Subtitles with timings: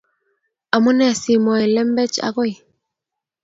[0.75, 2.53] Amune simwoe lembechek agoi